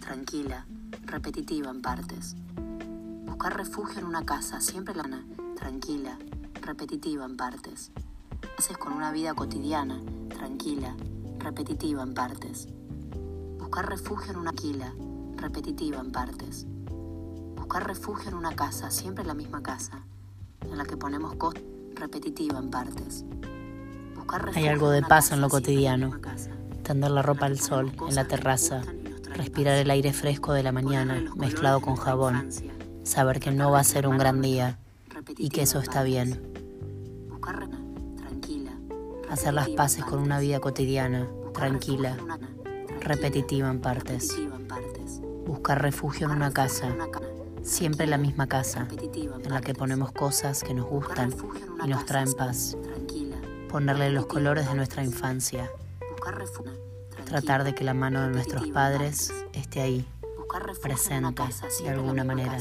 tranquila, 0.00 0.66
repetitiva 1.06 1.70
en 1.70 1.80
partes. 1.80 2.34
Buscar 3.24 3.56
refugio 3.56 4.00
en 4.00 4.06
una 4.06 4.26
casa, 4.26 4.60
siempre 4.60 4.96
lana, 4.96 5.24
tranquila, 5.54 6.18
repetitiva 6.60 7.24
en 7.24 7.36
partes. 7.36 7.92
Haces 8.58 8.76
con 8.78 8.92
una 8.92 9.12
vida 9.12 9.34
cotidiana, 9.34 10.00
tranquila, 10.28 10.92
repetitiva 11.38 12.02
en 12.02 12.14
partes. 12.14 12.66
Buscar 13.60 13.88
refugio 13.88 14.32
en 14.32 14.38
una 14.38 14.52
quila, 14.52 14.92
repetitiva 15.36 16.00
en 16.00 16.10
partes. 16.10 16.66
Buscar 17.54 17.86
refugio 17.86 18.30
en 18.30 18.34
una 18.34 18.56
casa, 18.56 18.90
siempre 18.90 19.24
la 19.24 19.34
misma 19.34 19.62
casa, 19.62 20.02
en 20.62 20.76
la 20.76 20.84
que 20.84 20.96
ponemos 20.96 21.36
cosas 21.36 21.62
repetitiva 21.94 22.58
en 22.58 22.70
partes. 22.70 23.24
Hay 24.54 24.66
algo 24.66 24.90
de 24.90 25.02
paz 25.02 25.30
en 25.30 25.40
lo 25.40 25.48
cotidiano. 25.48 26.18
Tender 26.82 27.10
la 27.10 27.22
ropa 27.22 27.46
al 27.46 27.60
sol, 27.60 27.92
en 28.08 28.14
la 28.14 28.26
terraza, 28.26 28.82
respirar 29.34 29.76
el 29.76 29.90
aire 29.90 30.12
fresco 30.12 30.52
de 30.52 30.62
la 30.62 30.72
mañana 30.72 31.22
mezclado 31.36 31.80
con 31.80 31.96
jabón, 31.96 32.48
saber 33.02 33.40
que 33.40 33.50
no 33.50 33.70
va 33.70 33.80
a 33.80 33.84
ser 33.84 34.06
un 34.06 34.18
gran 34.18 34.40
día 34.42 34.78
y 35.36 35.48
que 35.48 35.62
eso 35.62 35.80
está 35.80 36.02
bien. 36.02 36.52
Hacer 39.30 39.54
las 39.54 39.68
paces 39.70 40.04
con 40.04 40.20
una 40.20 40.40
vida 40.40 40.58
cotidiana, 40.58 41.28
tranquila, 41.52 42.16
repetitiva 43.00 43.70
en 43.70 43.80
partes. 43.80 44.40
Buscar 45.46 45.82
refugio 45.82 46.26
en 46.26 46.32
una 46.32 46.52
casa, 46.52 46.94
siempre 47.62 48.06
la 48.06 48.18
misma 48.18 48.46
casa, 48.46 48.88
en 48.90 49.50
la 49.50 49.60
que 49.60 49.74
ponemos 49.74 50.12
cosas 50.12 50.62
que 50.62 50.74
nos 50.74 50.86
gustan 50.86 51.34
y 51.84 51.88
nos 51.88 52.06
traen 52.06 52.32
paz. 52.32 52.76
Ponerle 53.68 54.10
los 54.10 54.26
colores 54.26 54.68
de 54.68 54.74
nuestra 54.74 55.04
infancia. 55.04 55.70
Tratar 57.28 57.62
de 57.62 57.74
que 57.74 57.84
la 57.84 57.92
mano 57.92 58.22
de 58.22 58.28
nuestros 58.30 58.68
padres 58.68 59.32
esté 59.52 59.82
ahí, 59.82 60.06
presente 60.80 61.42
de 61.82 61.90
alguna 61.90 62.24
manera. 62.24 62.58